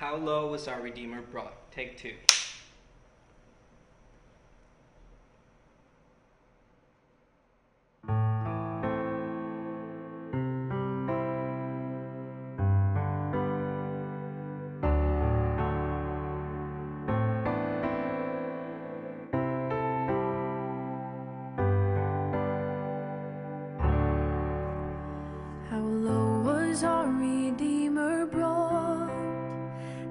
How 0.00 0.16
low 0.16 0.46
was 0.50 0.66
our 0.66 0.80
Redeemer 0.80 1.20
brought? 1.20 1.70
Take 1.72 1.98
two. 1.98 2.14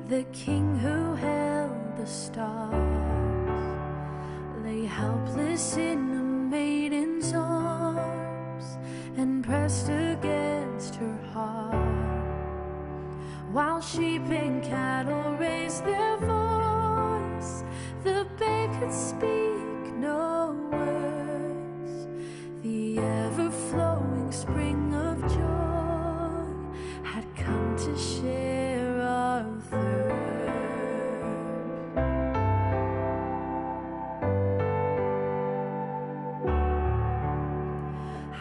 The 0.09 0.23
King 0.33 0.75
who 0.79 1.13
held 1.13 1.95
the 1.97 2.05
stars, 2.07 2.73
lay 4.63 4.83
helpless 4.83 5.77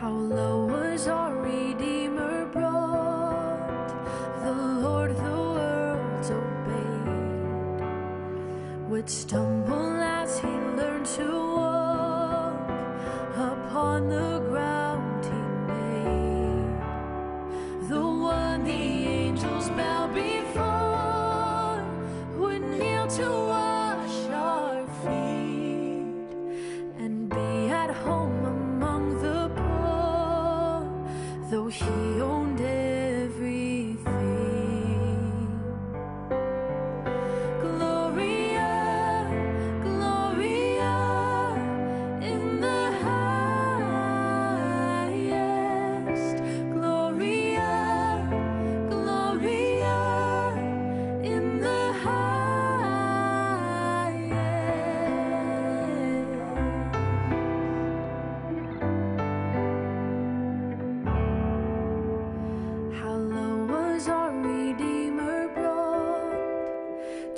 How 0.01 0.13
low 0.13 0.65
was 0.67 1.09
our 1.09 1.35
Redeemer 1.35 2.47
brought? 2.53 3.89
The 4.45 4.53
Lord 4.53 5.17
the 5.17 5.23
worlds 5.23 6.31
obeyed 6.31 7.81
would 8.89 9.11
stumble 9.11 10.01
as 10.01 10.39
he 10.39 10.47
learned 10.47 11.07
to 11.17 11.27
walk 11.57 12.71
upon 13.35 14.09
the 14.09 14.39
ground 14.49 14.58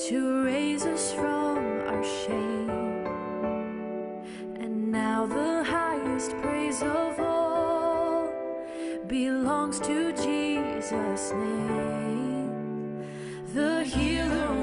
to 0.09 0.45
raise 0.45 0.87
us 0.87 1.13
from 1.13 1.59
our 1.87 2.03
shame? 2.03 2.71
And 4.59 4.91
now 4.91 5.27
the 5.27 5.63
highest 5.63 6.31
praise 6.39 6.83
of 6.83 7.21
all 7.21 8.33
belongs 9.07 9.79
to 9.81 10.13
Jesus' 10.13 11.33
name. 11.33 13.05
The 13.53 13.85
healer 13.85 14.60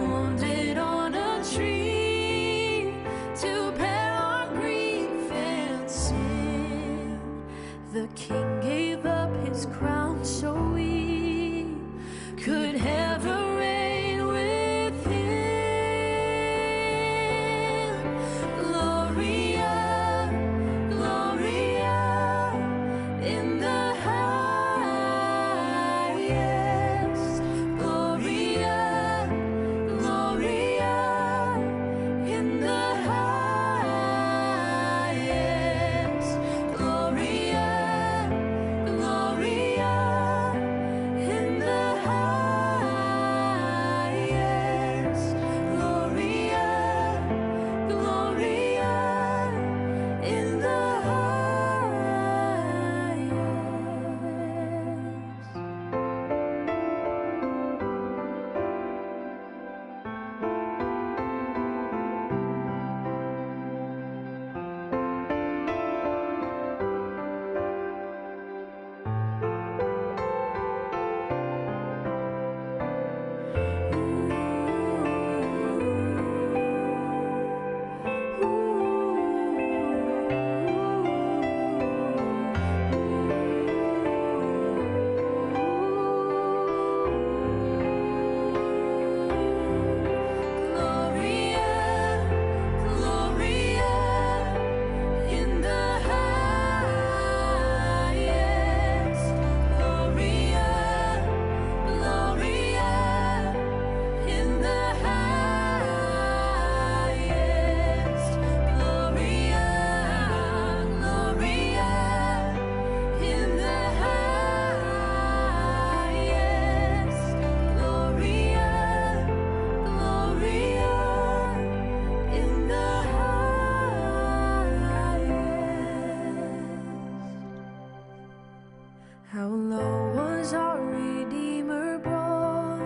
Low 129.49 130.11
was 130.13 130.53
our 130.53 130.81
Redeemer 130.81 131.99
brought 131.99 132.81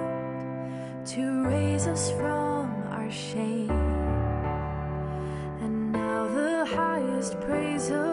to 1.07 1.43
raise 1.47 1.87
us 1.87 2.11
from 2.11 2.83
our 2.91 3.09
shame? 3.09 3.71
And 5.61 5.91
now 5.91 6.27
the 6.27 6.65
highest 6.65 7.39
praise 7.41 7.89
of 7.89 8.10